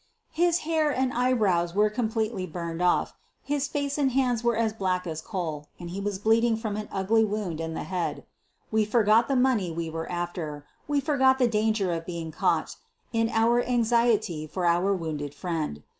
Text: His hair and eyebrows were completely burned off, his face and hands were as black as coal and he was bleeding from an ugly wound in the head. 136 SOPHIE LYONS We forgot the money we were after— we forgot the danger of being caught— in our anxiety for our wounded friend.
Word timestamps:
His 0.31 0.61
hair 0.65 0.89
and 0.89 1.13
eyebrows 1.13 1.75
were 1.75 1.91
completely 1.91 2.47
burned 2.47 2.81
off, 2.81 3.13
his 3.43 3.67
face 3.67 3.99
and 3.99 4.11
hands 4.13 4.43
were 4.43 4.57
as 4.57 4.73
black 4.73 5.05
as 5.05 5.21
coal 5.21 5.67
and 5.79 5.91
he 5.91 6.01
was 6.01 6.17
bleeding 6.17 6.57
from 6.57 6.75
an 6.75 6.89
ugly 6.91 7.23
wound 7.23 7.61
in 7.61 7.75
the 7.75 7.83
head. 7.83 8.25
136 8.71 8.73
SOPHIE 8.73 8.73
LYONS 8.73 8.87
We 8.87 8.91
forgot 9.21 9.27
the 9.27 9.41
money 9.43 9.69
we 9.71 9.89
were 9.91 10.11
after— 10.11 10.65
we 10.87 11.01
forgot 11.01 11.37
the 11.37 11.47
danger 11.47 11.93
of 11.93 12.07
being 12.07 12.31
caught— 12.31 12.77
in 13.13 13.29
our 13.29 13.61
anxiety 13.63 14.47
for 14.47 14.65
our 14.65 14.91
wounded 14.91 15.35
friend. 15.35 15.83